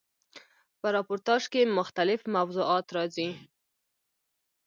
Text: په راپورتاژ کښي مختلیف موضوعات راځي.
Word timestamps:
په 0.79 0.87
راپورتاژ 0.95 1.43
کښي 1.51 1.61
مختلیف 1.79 2.21
موضوعات 2.35 2.85
راځي. 2.97 3.29